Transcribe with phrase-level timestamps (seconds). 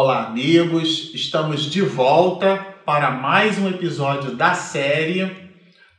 [0.00, 1.12] Olá, amigos!
[1.12, 2.56] Estamos de volta
[2.86, 5.28] para mais um episódio da série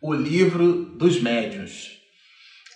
[0.01, 1.97] O Livro dos Médiuns.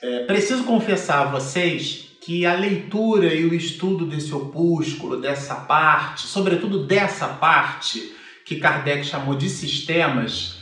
[0.02, 6.24] É, preciso confessar a vocês que a leitura e o estudo desse opúsculo, dessa parte,
[6.24, 8.14] sobretudo dessa parte
[8.46, 10.58] que Kardec chamou de sistemas,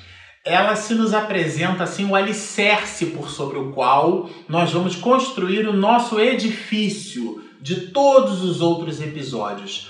[0.45, 5.73] ela se nos apresenta assim o alicerce por sobre o qual nós vamos construir o
[5.73, 9.89] nosso edifício de todos os outros episódios.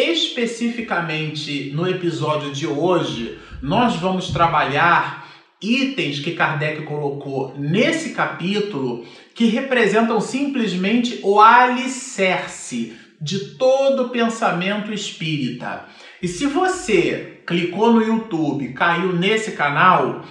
[0.00, 5.28] Especificamente no episódio de hoje, nós vamos trabalhar
[5.60, 15.84] itens que Kardec colocou nesse capítulo que representam simplesmente o alicerce de todo pensamento espírita.
[16.22, 20.24] E se você clicou no YouTube, caiu nesse canal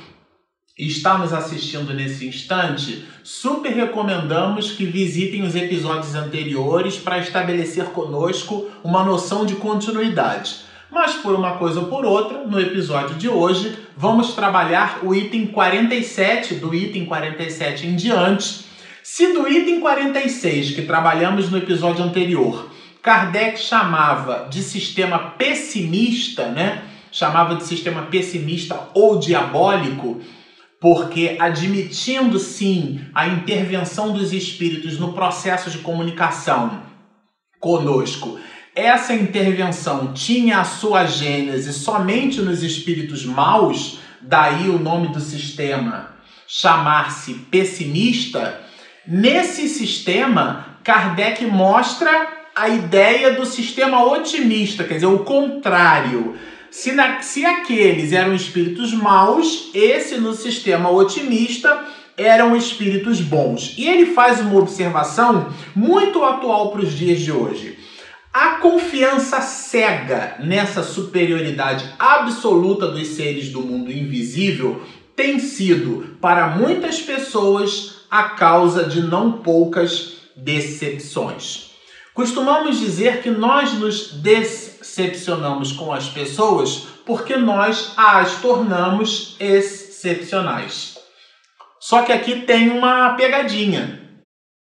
[0.87, 8.69] está nos assistindo nesse instante, super recomendamos que visitem os episódios anteriores para estabelecer conosco
[8.83, 10.61] uma noção de continuidade.
[10.89, 15.47] Mas por uma coisa ou por outra, no episódio de hoje, vamos trabalhar o item
[15.47, 18.65] 47, do item 47 em diante.
[19.03, 26.83] Se do item 46, que trabalhamos no episódio anterior, Kardec chamava de sistema pessimista, né?
[27.11, 30.21] Chamava de sistema pessimista ou diabólico,
[30.79, 36.83] porque admitindo sim a intervenção dos espíritos no processo de comunicação
[37.59, 38.39] conosco,
[38.73, 46.17] essa intervenção tinha a sua gênese somente nos espíritos maus, daí o nome do sistema
[46.47, 48.59] chamar-se pessimista.
[49.05, 52.09] Nesse sistema, Kardec mostra
[52.55, 56.35] a ideia do sistema otimista, quer dizer, o contrário.
[56.71, 63.75] Se, na, se aqueles eram espíritos maus, esse no sistema otimista eram espíritos bons.
[63.77, 67.79] E ele faz uma observação muito atual para os dias de hoje.
[68.31, 74.81] A confiança cega nessa superioridade absoluta dos seres do mundo invisível
[75.15, 81.71] tem sido, para muitas pessoas, a causa de não poucas decepções.
[82.13, 84.13] Costumamos dizer que nós nos
[84.89, 90.97] decepcionamos com as pessoas porque nós as tornamos excepcionais.
[91.79, 94.01] Só que aqui tem uma pegadinha.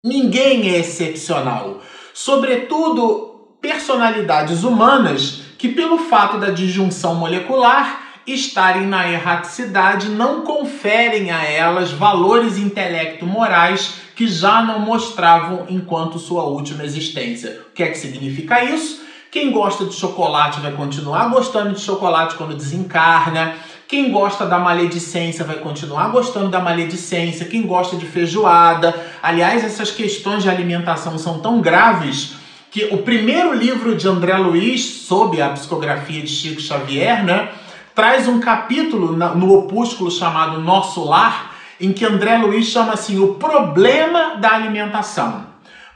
[0.03, 1.81] Ninguém é excepcional.
[2.13, 11.43] Sobretudo personalidades humanas que, pelo fato da disjunção molecular, estarem na erraticidade não conferem a
[11.45, 17.61] elas valores intelecto-morais que já não mostravam enquanto sua última existência.
[17.69, 19.06] O que é que significa isso?
[19.37, 23.53] Quem gosta de chocolate vai continuar gostando de chocolate quando desencarna.
[23.87, 27.45] Quem gosta da maledicência vai continuar gostando da maledicência.
[27.45, 28.95] Quem gosta de feijoada.
[29.21, 32.33] Aliás, essas questões de alimentação são tão graves
[32.71, 37.49] que o primeiro livro de André Luiz, sob a psicografia de Chico Xavier, né?
[37.93, 43.35] traz um capítulo no opúsculo chamado Nosso Lar, em que André Luiz chama assim o
[43.35, 45.46] problema da alimentação.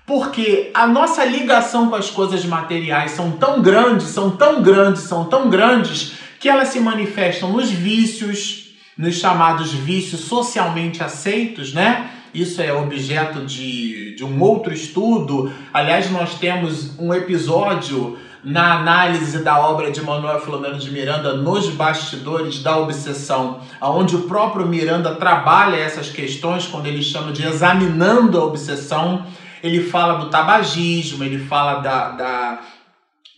[0.05, 5.25] Porque a nossa ligação com as coisas materiais são tão grandes, são tão grandes, são
[5.25, 12.09] tão grandes, que elas se manifestam nos vícios, nos chamados vícios socialmente aceitos, né?
[12.33, 15.51] Isso é objeto de, de um outro estudo.
[15.73, 21.69] Aliás, nós temos um episódio na análise da obra de Manuel Filomeno de Miranda nos
[21.69, 28.39] bastidores da obsessão, aonde o próprio Miranda trabalha essas questões quando ele chama de examinando
[28.39, 29.25] a obsessão,
[29.63, 32.61] ele fala do tabagismo, ele fala da, da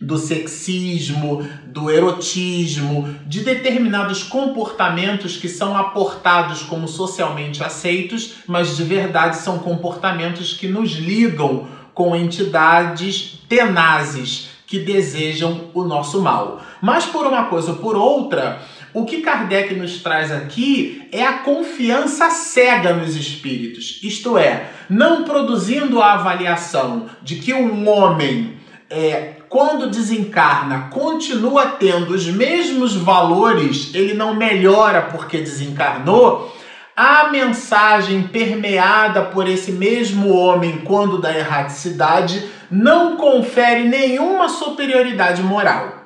[0.00, 8.84] do sexismo, do erotismo, de determinados comportamentos que são aportados como socialmente aceitos, mas de
[8.84, 16.60] verdade são comportamentos que nos ligam com entidades tenazes que desejam o nosso mal.
[16.82, 18.60] Mas por uma coisa ou por outra,
[18.94, 25.24] o que Kardec nos traz aqui é a confiança cega nos espíritos, isto é, não
[25.24, 28.56] produzindo a avaliação de que um homem,
[28.88, 36.54] é, quando desencarna, continua tendo os mesmos valores, ele não melhora porque desencarnou.
[36.96, 46.04] A mensagem permeada por esse mesmo homem quando da erraticidade não confere nenhuma superioridade moral.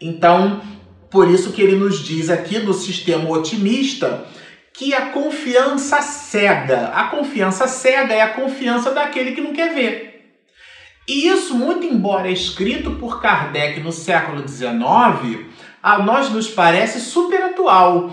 [0.00, 0.60] Então,
[1.14, 4.26] por isso que ele nos diz aqui do sistema otimista
[4.72, 6.88] que a confiança cega.
[6.88, 10.34] A confiança cega é a confiança daquele que não quer ver.
[11.06, 15.46] E isso, muito embora escrito por Kardec no século XIX,
[15.80, 18.12] a nós nos parece super atual.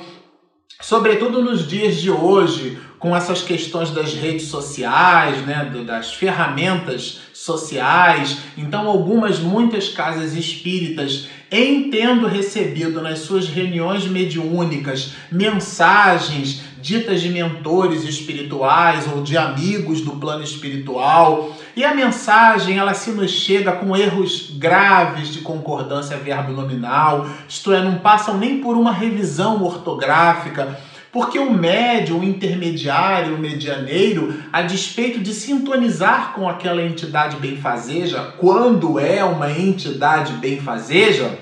[0.80, 8.38] sobretudo nos dias de hoje, com essas questões das redes sociais, né, das ferramentas sociais.
[8.56, 17.30] Então, algumas, muitas casas espíritas, em tendo recebido nas suas reuniões mediúnicas mensagens ditas de
[17.30, 23.72] mentores espirituais ou de amigos do plano espiritual, e a mensagem ela se nos chega
[23.72, 29.64] com erros graves de concordância verbo nominal, isto é, não passam nem por uma revisão
[29.64, 30.78] ortográfica
[31.12, 38.34] porque o médio, o intermediário, o medianeiro, a despeito de sintonizar com aquela entidade benfazeja,
[38.38, 41.38] quando é uma entidade benfazeja,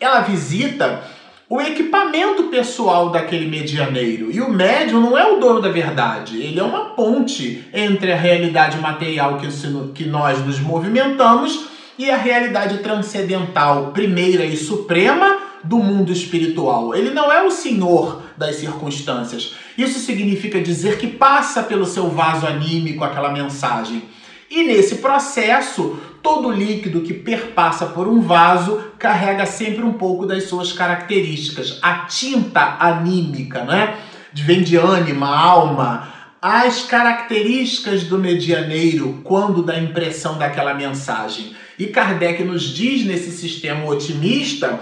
[0.00, 1.04] ela visita
[1.48, 4.30] o equipamento pessoal daquele medianeiro.
[4.32, 8.16] E o médium não é o dono da verdade, ele é uma ponte entre a
[8.16, 9.46] realidade material que,
[9.92, 11.66] que nós nos movimentamos
[11.98, 16.94] e a realidade transcendental, primeira e suprema do mundo espiritual.
[16.94, 19.54] Ele não é o senhor das circunstâncias.
[19.76, 24.02] Isso significa dizer que passa pelo seu vaso anímico aquela mensagem.
[24.50, 30.44] E nesse processo, todo líquido que perpassa por um vaso carrega sempre um pouco das
[30.44, 31.78] suas características.
[31.80, 33.96] A tinta anímica, né?
[34.34, 36.12] Vem de ânima, alma.
[36.40, 41.54] As características do medianeiro quando dá impressão daquela mensagem.
[41.78, 44.80] E Kardec nos diz nesse sistema otimista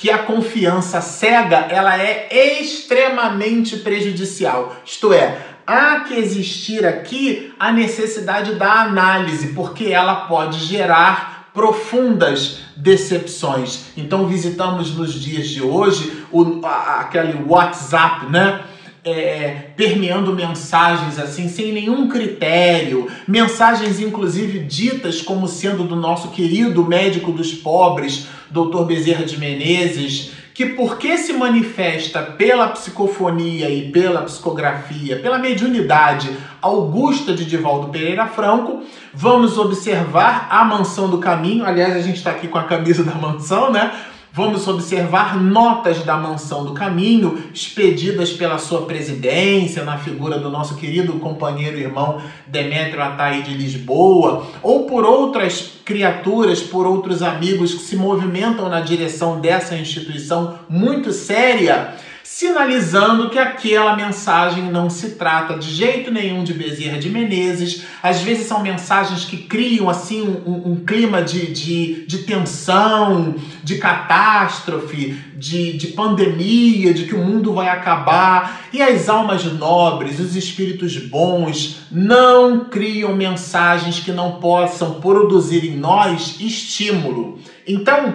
[0.00, 4.74] que a confiança cega ela é extremamente prejudicial.
[4.84, 5.36] Isto é,
[5.66, 13.88] há que existir aqui a necessidade da análise, porque ela pode gerar profundas decepções.
[13.94, 18.64] Então visitamos nos dias de hoje o, aquele WhatsApp, né?
[19.04, 26.84] É, permeando mensagens assim, sem nenhum critério, mensagens inclusive ditas como sendo do nosso querido
[26.84, 28.84] médico dos pobres, Dr.
[28.84, 37.32] Bezerra de Menezes, que porque se manifesta pela psicofonia e pela psicografia, pela mediunidade augusta
[37.32, 38.82] de Divaldo Pereira Franco,
[39.14, 41.64] vamos observar a mansão do caminho.
[41.64, 43.90] Aliás, a gente está aqui com a camisa da mansão, né?
[44.32, 50.76] Vamos observar notas da mansão do caminho expedidas pela sua presidência, na figura do nosso
[50.76, 57.80] querido companheiro irmão Demétrio Ataí de Lisboa, ou por outras criaturas, por outros amigos que
[57.80, 65.58] se movimentam na direção dessa instituição muito séria sinalizando que aquela mensagem não se trata
[65.58, 67.84] de jeito nenhum de Bezerra de Menezes.
[68.02, 73.78] Às vezes são mensagens que criam assim um, um clima de, de, de, tensão, de
[73.78, 78.62] catástrofe, de, de pandemia, de que o mundo vai acabar.
[78.72, 85.76] E as almas nobres, os espíritos bons, não criam mensagens que não possam produzir em
[85.76, 87.38] nós estímulo.
[87.66, 88.14] Então,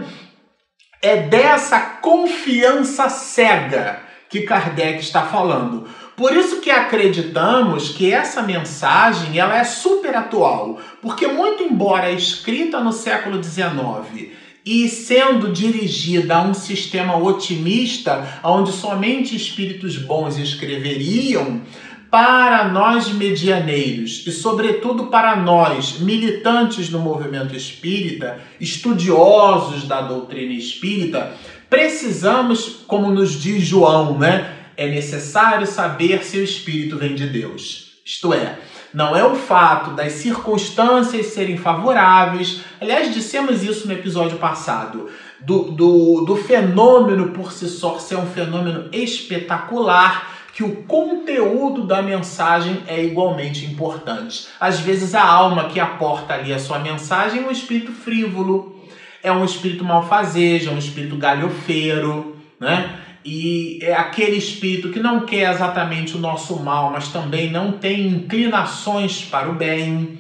[1.06, 5.88] é dessa confiança cega que Kardec está falando.
[6.18, 12.80] Por isso que acreditamos que essa mensagem ela é super atual, porque muito embora escrita
[12.80, 14.32] no século XIX
[14.66, 21.62] e sendo dirigida a um sistema otimista, onde somente espíritos bons escreveriam,
[22.10, 31.34] para nós medianeiros e, sobretudo, para nós, militantes do movimento espírita, estudiosos da doutrina espírita,
[31.70, 34.54] precisamos, como nos diz João, né?
[34.78, 37.86] É necessário saber se o espírito vem de Deus.
[38.06, 38.60] Isto é,
[38.94, 42.62] não é o fato das circunstâncias serem favoráveis.
[42.80, 45.10] Aliás, dissemos isso no episódio passado.
[45.42, 52.02] Do, do, do fenômeno por si só ser um fenômeno espetacular que o conteúdo da
[52.02, 54.48] mensagem é igualmente importante.
[54.58, 58.74] Às vezes a alma que aporta ali a sua mensagem é um espírito frívolo,
[59.22, 63.00] é um espírito malfazejo, é um espírito galhofeiro, né?
[63.26, 68.08] E é aquele espírito que não quer exatamente o nosso mal, mas também não tem
[68.08, 70.18] inclinações para o bem.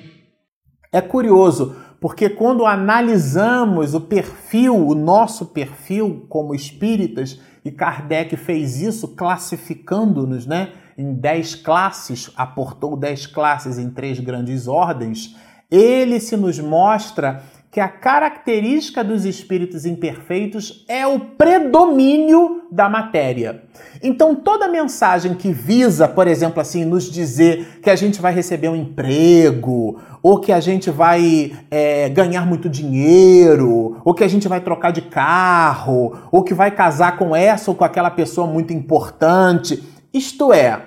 [0.91, 8.79] É curioso, porque quando analisamos o perfil, o nosso perfil como espíritas, e Kardec fez
[8.79, 15.35] isso classificando-nos né, em dez classes, aportou dez classes em três grandes ordens.
[15.71, 17.41] Ele se nos mostra
[17.75, 23.63] que a característica dos espíritos imperfeitos é o predomínio da matéria.
[24.01, 28.69] Então, toda mensagem que visa, por exemplo, assim, nos dizer que a gente vai receber
[28.69, 34.47] um emprego, ou que a gente vai é, ganhar muito dinheiro, ou que a gente
[34.47, 38.71] vai trocar de carro, ou que vai casar com essa ou com aquela pessoa muito
[38.71, 40.81] importante, isto é,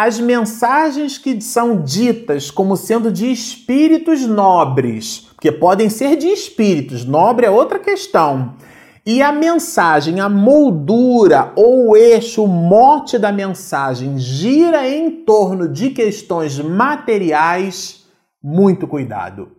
[0.00, 7.04] as mensagens que são ditas como sendo de espíritos nobres porque podem ser de espíritos,
[7.04, 8.54] nobre é outra questão.
[9.04, 15.68] e a mensagem, a moldura ou o eixo, o mote da mensagem gira em torno
[15.68, 18.06] de questões materiais,
[18.40, 19.57] muito cuidado.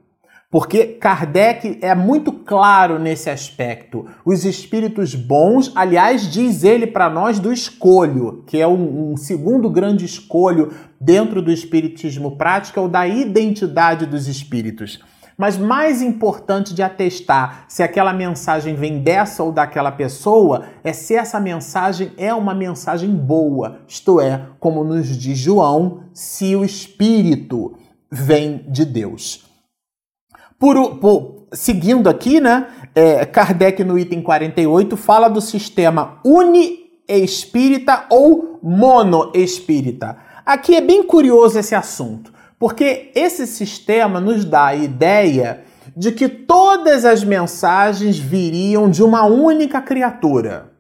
[0.51, 4.08] Porque Kardec é muito claro nesse aspecto.
[4.25, 9.70] Os espíritos bons, aliás, diz ele para nós do escolho, que é um, um, segundo
[9.70, 15.00] grande escolho dentro do espiritismo prático, é o da identidade dos espíritos.
[15.38, 21.15] Mas mais importante de atestar se aquela mensagem vem dessa ou daquela pessoa é se
[21.15, 27.77] essa mensagem é uma mensagem boa, isto é, como nos diz João, se o espírito
[28.12, 29.49] vem de Deus.
[30.60, 38.60] Por, por, seguindo aqui, né, é, Kardec no item 48 fala do sistema uni-espírita ou
[38.62, 40.18] monoespírita.
[40.46, 45.63] Aqui é bem curioso esse assunto, porque esse sistema nos dá a ideia
[45.96, 50.72] de que todas as mensagens viriam de uma única criatura.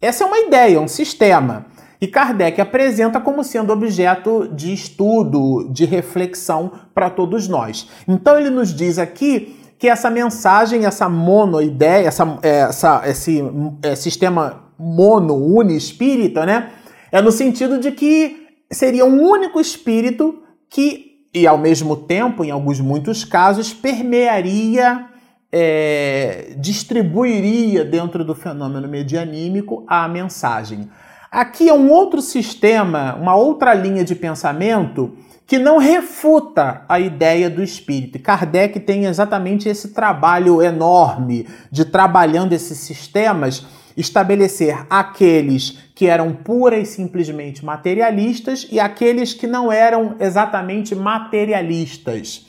[0.00, 1.66] Essa é uma ideia, um sistema
[2.00, 7.88] e Kardec apresenta como sendo objeto de estudo, de reflexão para todos nós.
[8.06, 13.42] Então ele nos diz aqui que essa mensagem, essa monoideia, essa, essa, esse
[13.82, 16.70] é, sistema mono-uni espírita, né?
[17.12, 22.50] É no sentido de que seria um único espírito que, e ao mesmo tempo, em
[22.50, 25.06] alguns muitos casos, permearia,
[25.52, 30.88] é, distribuiria dentro do fenômeno medianímico a mensagem.
[31.34, 37.50] Aqui é um outro sistema, uma outra linha de pensamento que não refuta a ideia
[37.50, 38.20] do espírito.
[38.20, 46.78] Kardec tem exatamente esse trabalho enorme de trabalhando esses sistemas, estabelecer aqueles que eram pura
[46.78, 52.46] e simplesmente materialistas e aqueles que não eram exatamente materialistas.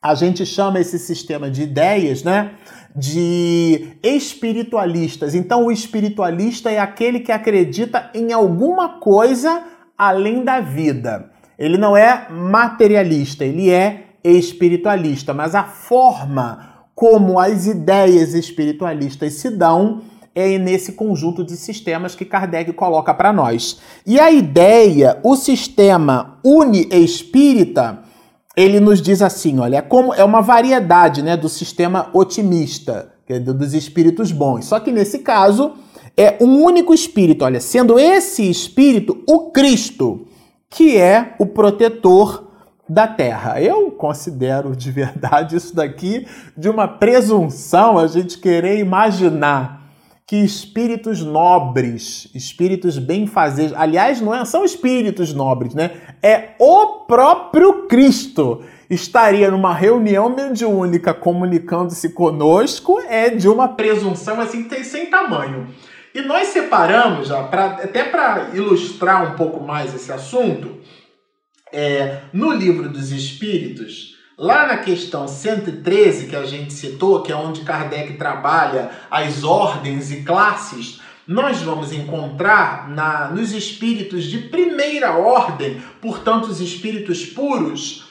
[0.00, 2.52] A gente chama esse sistema de ideias, né?
[2.94, 5.34] De espiritualistas.
[5.34, 9.62] Então, o espiritualista é aquele que acredita em alguma coisa
[9.96, 11.30] além da vida.
[11.58, 19.50] Ele não é materialista, ele é espiritualista, mas a forma como as ideias espiritualistas se
[19.50, 20.02] dão
[20.34, 23.80] é nesse conjunto de sistemas que Kardec coloca para nós.
[24.06, 28.00] E a ideia, o sistema uni-espírita,
[28.56, 33.38] ele nos diz assim, olha, é como é uma variedade, né, do sistema otimista, é
[33.38, 34.66] dos espíritos bons.
[34.66, 35.74] Só que nesse caso
[36.16, 40.26] é um único espírito, olha, sendo esse espírito o Cristo,
[40.68, 42.48] que é o protetor
[42.88, 43.62] da terra.
[43.62, 46.26] Eu considero de verdade isso daqui
[46.56, 49.79] de uma presunção a gente querer imaginar
[50.30, 55.90] que espíritos nobres, espíritos benfazejos, aliás, não é, são espíritos nobres, né?
[56.22, 64.68] É o próprio Cristo estaria numa reunião mediúnica comunicando-se conosco, é de uma presunção assim
[64.84, 65.66] sem tamanho.
[66.14, 70.78] E nós separamos, já, pra, até para ilustrar um pouco mais esse assunto,
[71.72, 74.09] é, no livro dos Espíritos,
[74.40, 80.10] Lá na questão 113 que a gente citou, que é onde Kardec trabalha as ordens
[80.10, 88.08] e classes, nós vamos encontrar na, nos espíritos de primeira ordem, portanto, os espíritos puros,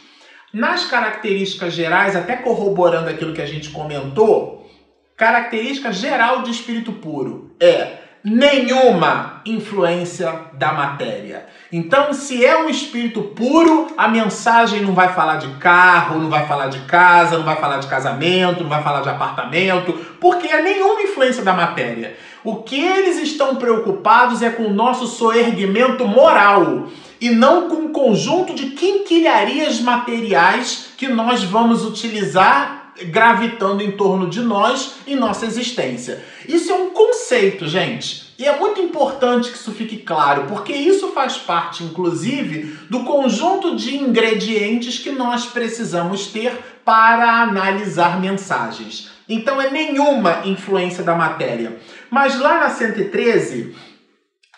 [0.54, 4.70] nas características gerais, até corroborando aquilo que a gente comentou,
[5.18, 11.46] característica geral de espírito puro é nenhuma influência da matéria.
[11.72, 16.46] Então, se é um espírito puro, a mensagem não vai falar de carro, não vai
[16.48, 20.62] falar de casa, não vai falar de casamento, não vai falar de apartamento, porque é
[20.62, 22.18] nenhuma influência da matéria.
[22.44, 26.88] O que eles estão preocupados é com o nosso soerguimento moral
[27.22, 34.30] e não com o conjunto de quinquilharias materiais que nós vamos utilizar gravitando em torno
[34.30, 36.24] de nós em nossa existência.
[36.48, 38.30] Isso é um conceito, gente.
[38.40, 43.76] E é muito importante que isso fique claro, porque isso faz parte, inclusive, do conjunto
[43.76, 49.12] de ingredientes que nós precisamos ter para analisar mensagens.
[49.28, 51.78] Então é nenhuma influência da matéria.
[52.10, 53.76] Mas lá na 113,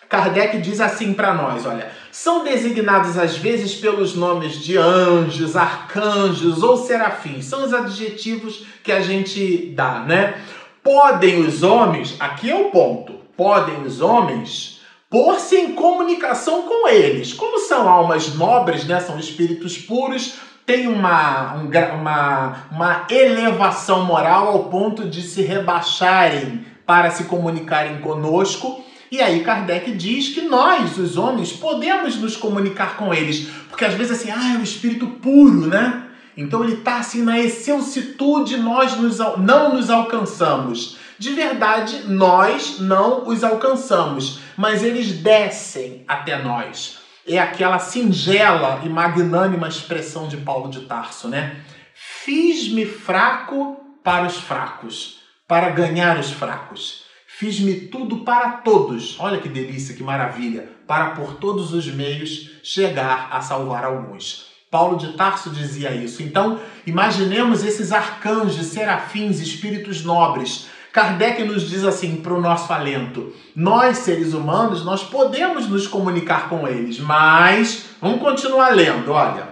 [0.08, 6.62] Kardec diz assim para nós, olha, são designados às vezes pelos nomes de anjos, arcanjos
[6.62, 7.46] ou serafins.
[7.46, 10.38] São os adjetivos que a gente dá, né?
[10.82, 17.32] Podem os homens, aqui é o ponto, podem os homens pôr-se em comunicação com eles.
[17.32, 19.00] Como são almas nobres, né?
[19.00, 20.34] São espíritos puros,
[20.66, 28.00] tem uma, um, uma, uma elevação moral ao ponto de se rebaixarem para se comunicarem
[28.00, 33.84] conosco e aí Kardec diz que nós, os homens, podemos nos comunicar com eles, porque
[33.84, 36.04] às vezes assim, ah, é o espírito puro, né?
[36.34, 40.96] Então ele está assim na excelsitude, nós nos, não nos alcançamos.
[41.18, 47.00] De verdade, nós não os alcançamos, mas eles descem até nós.
[47.28, 51.56] É aquela singela e magnânima expressão de Paulo de Tarso, né?
[51.94, 57.01] Fiz-me fraco para os fracos, para ganhar os fracos.
[57.42, 59.18] Fiz-me tudo para todos.
[59.18, 60.68] Olha que delícia, que maravilha.
[60.86, 64.46] Para por todos os meios chegar a salvar alguns.
[64.70, 66.22] Paulo de Tarso dizia isso.
[66.22, 70.68] Então, imaginemos esses arcanjos, serafins, espíritos nobres.
[70.92, 76.48] Kardec nos diz assim para o nosso alento: nós, seres humanos, nós podemos nos comunicar
[76.48, 79.48] com eles, mas vamos continuar lendo, olha.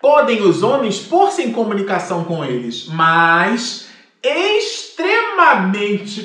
[0.00, 3.88] Podem os homens pôr-se em comunicação com eles, mas
[4.22, 6.22] extremamente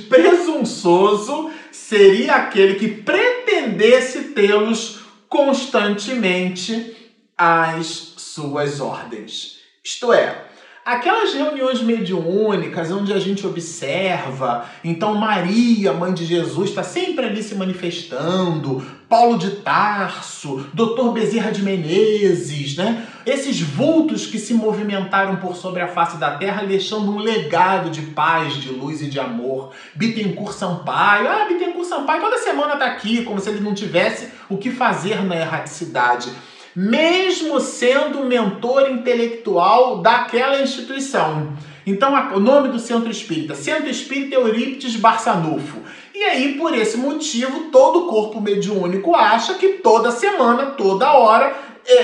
[0.84, 5.00] presunçoso seria aquele que pretendesse tê-los
[5.30, 9.60] constantemente às suas ordens.
[9.84, 10.46] Isto é,
[10.86, 17.42] aquelas reuniões mediúnicas onde a gente observa, então Maria, mãe de Jesus, está sempre ali
[17.42, 21.12] se manifestando, Paulo de Tarso, Dr.
[21.14, 23.06] Bezerra de Menezes, né?
[23.26, 28.02] Esses vultos que se movimentaram por sobre a face da terra, deixando um legado de
[28.02, 29.72] paz, de luz e de amor.
[29.94, 34.58] Bittencourt Sampaio, ah, Bittencourt Sampaio toda semana está aqui, como se ele não tivesse o
[34.58, 36.32] que fazer na erraticidade
[36.76, 41.54] mesmo sendo mentor intelectual daquela instituição.
[41.86, 45.80] Então, o nome do centro espírita, Centro Espírita Eurípides Barçanufo.
[46.16, 51.54] E aí, por esse motivo, todo corpo mediúnico acha que toda semana, toda hora,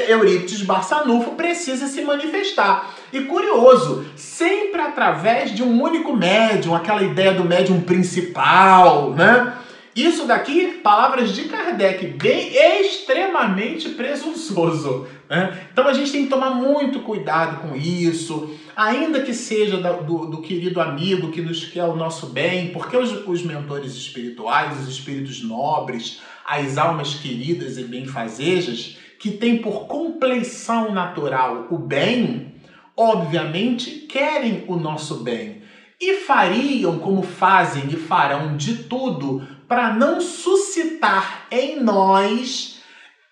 [0.10, 2.94] Eurípides Barçanufo precisa se manifestar.
[3.14, 9.54] E curioso, sempre através de um único médium, aquela ideia do médium principal, né?
[10.02, 15.06] Isso daqui, palavras de Kardec, bem extremamente presunçoso.
[15.30, 15.68] Né?
[15.74, 20.42] Então a gente tem que tomar muito cuidado com isso, ainda que seja do, do
[20.42, 25.44] querido amigo que nos quer o nosso bem, porque os, os mentores espirituais, os espíritos
[25.44, 32.56] nobres, as almas queridas e benfazejas, que têm por compleição natural o bem,
[32.96, 35.62] obviamente querem o nosso bem
[36.00, 42.80] e fariam como fazem e farão de tudo para não suscitar em nós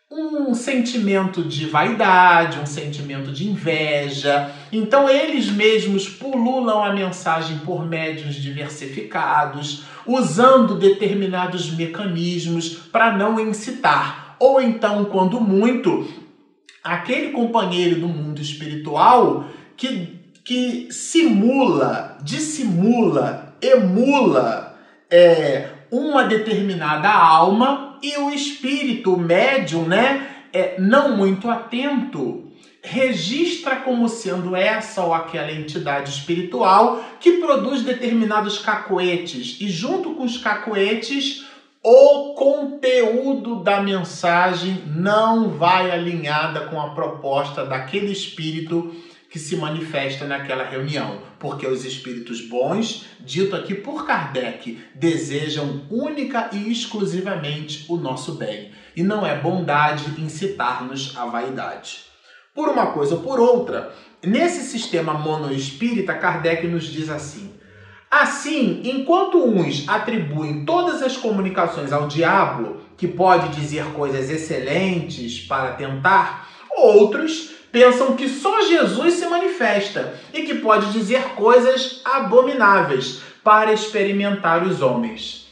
[0.10, 4.52] um sentimento de vaidade, um sentimento de inveja.
[4.72, 14.36] Então eles mesmos pululam a mensagem por médios diversificados, usando determinados mecanismos para não incitar.
[14.40, 16.08] Ou então, quando muito,
[16.84, 24.78] aquele companheiro do mundo espiritual que, que simula, dissimula, emula
[25.10, 34.08] é, uma determinada alma e o espírito médium, né, é, não muito atento, registra como
[34.08, 39.58] sendo essa ou aquela entidade espiritual que produz determinados cacoetes.
[39.60, 41.46] E junto com os cacoetes
[41.84, 48.94] o conteúdo da mensagem não vai alinhada com a proposta daquele espírito
[49.30, 56.50] que se manifesta naquela reunião, porque os espíritos bons, dito aqui por Kardec, desejam única
[56.54, 62.06] e exclusivamente o nosso bem, e não é bondade incitar-nos à vaidade.
[62.56, 63.94] Por uma coisa ou por outra,
[64.26, 67.54] nesse sistema monoespírita, Kardec nos diz assim:
[68.10, 75.74] Assim, enquanto uns atribuem todas as comunicações ao diabo, que pode dizer coisas excelentes para
[75.74, 83.72] tentar, outros pensam que só Jesus se manifesta e que pode dizer coisas abomináveis para
[83.72, 85.46] experimentar os homens.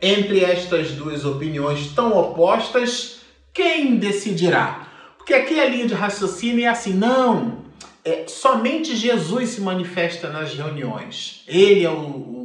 [0.00, 3.20] Entre estas duas opiniões tão opostas,
[3.52, 4.88] quem decidirá?
[5.18, 7.64] Porque aqui a linha de raciocínio é assim: não,
[8.02, 11.44] é, somente Jesus se manifesta nas reuniões.
[11.46, 12.43] Ele é o,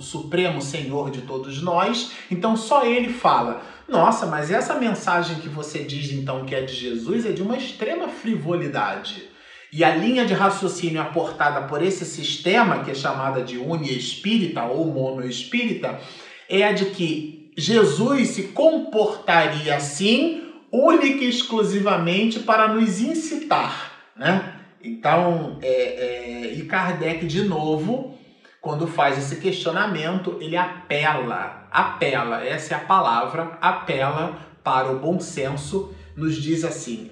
[0.00, 3.62] Supremo Senhor de todos nós, então só ele fala.
[3.88, 7.56] Nossa, mas essa mensagem que você diz então que é de Jesus é de uma
[7.56, 9.28] extrema frivolidade.
[9.72, 14.64] E a linha de raciocínio aportada por esse sistema, que é chamada de unia espírita
[14.64, 16.00] ou monoespírita,
[16.48, 24.56] é a de que Jesus se comportaria assim, única e exclusivamente para nos incitar, né?
[24.82, 28.18] Então, é, é, e Kardec, de novo,
[28.60, 35.18] quando faz esse questionamento, ele apela, apela, essa é a palavra, apela para o bom
[35.18, 37.10] senso, nos diz assim: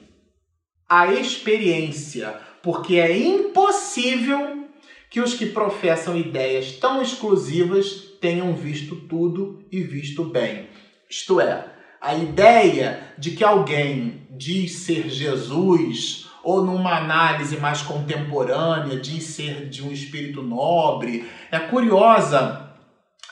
[0.88, 4.68] a experiência, porque é impossível
[5.11, 10.68] que os que professam ideias tão exclusivas tenham visto tudo e visto bem.
[11.08, 11.64] Isto é,
[12.00, 19.68] a ideia de que alguém diz ser Jesus ou numa análise mais contemporânea, diz ser
[19.68, 21.28] de um espírito nobre.
[21.52, 22.70] É curiosa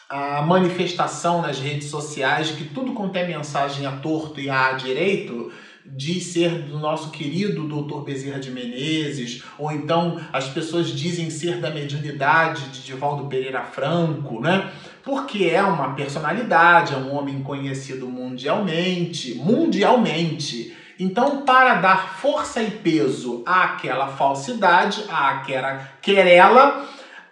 [0.07, 5.51] a manifestação nas redes sociais que tudo quanto é mensagem a torto e a direito
[5.87, 11.59] diz ser do nosso querido doutor Bezerra de Menezes, ou então as pessoas dizem ser
[11.59, 14.71] da mediunidade de Divaldo Pereira Franco, né?
[15.03, 20.77] Porque é uma personalidade, é um homem conhecido mundialmente, mundialmente.
[20.99, 26.87] Então, para dar força e peso àquela falsidade, àquela querela,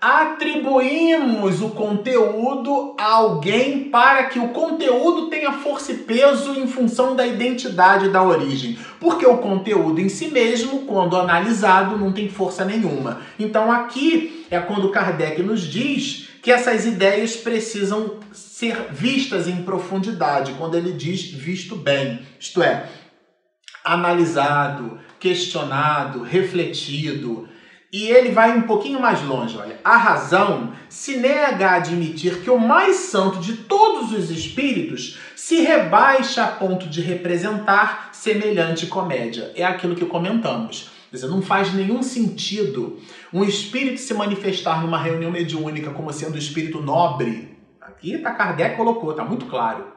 [0.05, 7.17] atribuímos o conteúdo a alguém para que o conteúdo tenha força e peso em função
[7.17, 8.79] da identidade da origem.
[9.01, 13.23] Porque o conteúdo em si mesmo, quando analisado, não tem força nenhuma.
[13.39, 20.53] Então aqui é quando Kardec nos diz que essas ideias precisam ser vistas em profundidade,
[20.59, 22.85] quando ele diz visto bem, isto é,
[23.85, 27.49] analisado, questionado, refletido,
[27.93, 29.79] e ele vai um pouquinho mais longe, olha.
[29.85, 35.61] A razão se nega a admitir que o mais santo de todos os espíritos se
[35.61, 39.53] rebaixa a ponto de representar semelhante comédia.
[39.55, 40.91] É aquilo que comentamos.
[41.09, 42.99] Quer dizer, não faz nenhum sentido
[43.33, 47.57] um espírito se manifestar numa reunião mediúnica como sendo espírito nobre.
[47.81, 49.94] Aqui tá Kardec colocou, tá muito claro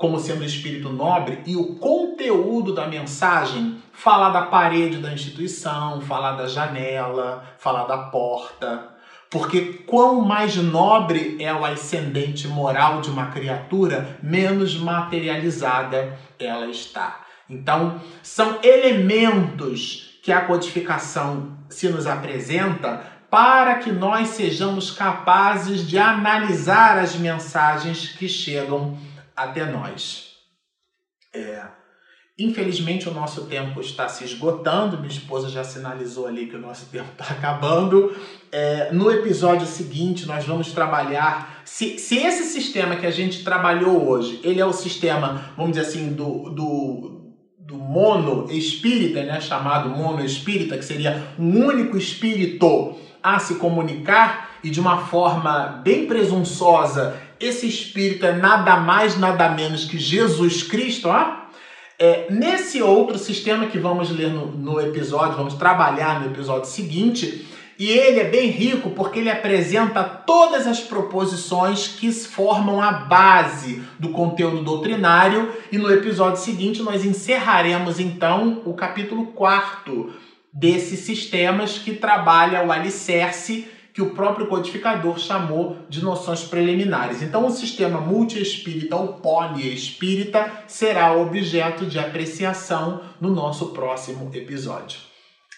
[0.00, 6.36] como sendo espírito nobre e o conteúdo da mensagem falar da parede da instituição, falar
[6.36, 8.94] da janela, falar da porta.
[9.28, 17.20] Porque quão mais nobre é o ascendente moral de uma criatura, menos materializada ela está.
[17.46, 25.98] Então, são elementos que a codificação se nos apresenta para que nós sejamos capazes de
[25.98, 28.98] analisar as mensagens que chegam
[29.44, 30.30] até nós.
[31.32, 31.62] É,
[32.38, 36.86] infelizmente o nosso tempo está se esgotando, minha esposa já sinalizou ali que o nosso
[36.92, 38.14] tempo está acabando.
[38.50, 44.08] É, no episódio seguinte nós vamos trabalhar se, se esse sistema que a gente trabalhou
[44.08, 47.20] hoje, ele é o sistema, vamos dizer assim, do, do
[47.70, 54.50] do mono espírita, né, chamado mono espírita, que seria um único espírito a se comunicar
[54.64, 60.62] e de uma forma bem presunçosa esse espírito é nada mais, nada menos que Jesus
[60.62, 61.40] Cristo, ó.
[61.98, 67.46] É, nesse outro sistema que vamos ler no, no episódio, vamos trabalhar no episódio seguinte,
[67.80, 73.82] e ele é bem rico porque ele apresenta todas as proposições que formam a base
[73.98, 75.50] do conteúdo doutrinário.
[75.72, 80.12] E no episódio seguinte nós encerraremos então o capítulo 4
[80.52, 83.66] desses sistemas que trabalha o alicerce
[84.00, 87.20] que o próprio codificador chamou de noções preliminares.
[87.20, 94.98] Então, o sistema multiespírita ou poliespírita será objeto de apreciação no nosso próximo episódio.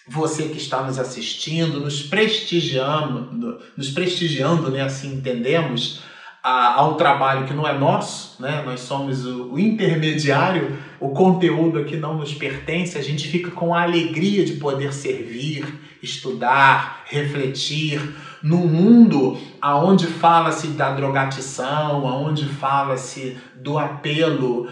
[0.09, 6.01] Você que está nos assistindo, nos prestigiando, nos prestigiando, né, assim entendemos,
[6.43, 8.61] a, a, um trabalho que não é nosso, né?
[8.65, 13.73] nós somos o, o, intermediário, o conteúdo aqui não nos pertence, a gente fica com
[13.73, 15.65] a alegria de poder servir,
[16.01, 18.01] estudar, refletir,
[18.43, 24.67] num mundo aonde fala-se da drogatição, aonde fala-se do apelo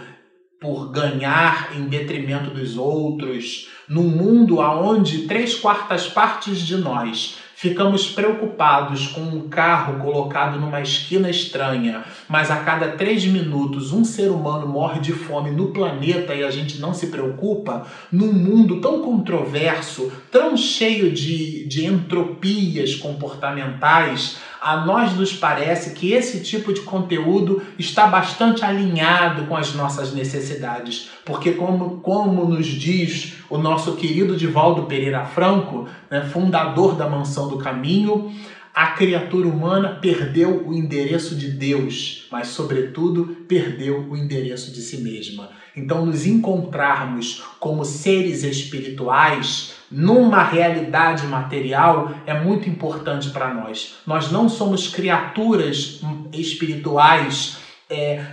[0.60, 8.10] por ganhar em detrimento dos outros, num mundo aonde três quartas partes de nós Ficamos
[8.10, 14.32] preocupados com um carro colocado numa esquina estranha, mas a cada três minutos um ser
[14.32, 17.86] humano morre de fome no planeta e a gente não se preocupa?
[18.12, 26.12] Num mundo tão controverso, tão cheio de, de entropias comportamentais, a nós nos parece que
[26.14, 32.68] esse tipo de conteúdo está bastante alinhado com as nossas necessidades, porque como, como nos
[32.68, 38.32] diz o nosso querido Divaldo Pereira Franco, né, fundador da Mansão do Caminho,
[38.72, 44.98] a criatura humana perdeu o endereço de Deus, mas, sobretudo, perdeu o endereço de si
[44.98, 45.50] mesma.
[45.76, 53.98] Então, nos encontrarmos como seres espirituais numa realidade material é muito importante para nós.
[54.08, 56.00] Nós não somos criaturas
[56.32, 57.58] espirituais,
[57.90, 58.24] é,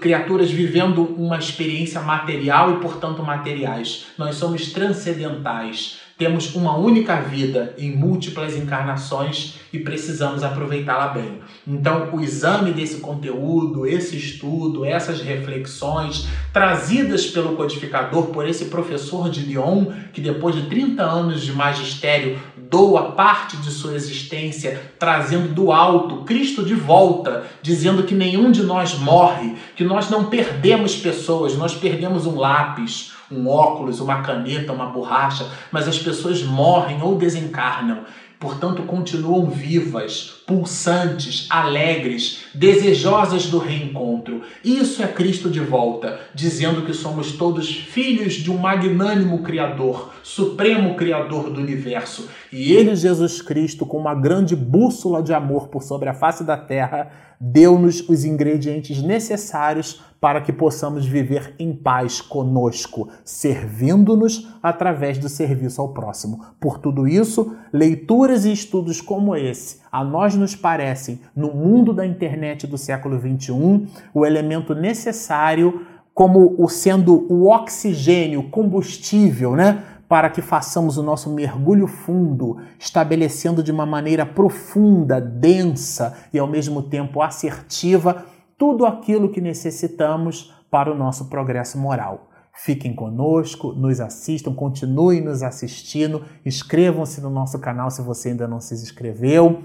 [0.00, 4.06] criaturas vivendo uma experiência material e, portanto, materiais.
[4.16, 5.98] Nós somos transcendentais.
[6.18, 11.38] Temos uma única vida em múltiplas encarnações e precisamos aproveitá-la bem.
[11.64, 19.30] Então, o exame desse conteúdo, esse estudo, essas reflexões trazidas pelo codificador por esse professor
[19.30, 25.54] de Lyon, que depois de 30 anos de magistério doa parte de sua existência, trazendo
[25.54, 30.96] do alto Cristo de volta, dizendo que nenhum de nós morre, que nós não perdemos
[30.96, 37.02] pessoas, nós perdemos um lápis, um óculos, uma caneta, uma borracha, mas as pessoas morrem
[37.02, 38.04] ou desencarnam
[38.38, 44.42] portanto continuam vivas, pulsantes, alegres, desejosas do reencontro.
[44.64, 50.94] Isso é Cristo de volta, dizendo que somos todos filhos de um magnânimo Criador, supremo
[50.94, 52.28] Criador do universo.
[52.52, 56.56] E ele, Jesus Cristo, com uma grande bússola de amor por sobre a face da
[56.56, 57.10] terra,
[57.40, 65.80] deu-nos os ingredientes necessários para que possamos viver em paz conosco, servindo-nos através do serviço
[65.80, 66.44] ao próximo.
[66.60, 72.04] Por tudo isso, leituras e estudos como esse, a nós nos parecem, no mundo da
[72.04, 79.84] internet do século XXI, o elemento necessário como o sendo o oxigênio, combustível, né?
[80.08, 86.48] Para que façamos o nosso mergulho fundo, estabelecendo de uma maneira profunda, densa e ao
[86.48, 88.24] mesmo tempo assertiva
[88.58, 92.28] tudo aquilo que necessitamos para o nosso progresso moral.
[92.52, 98.60] Fiquem conosco, nos assistam, continuem nos assistindo, inscrevam-se no nosso canal se você ainda não
[98.60, 99.62] se inscreveu.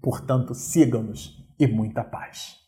[0.00, 2.64] Portanto, sigam-nos e muita paz.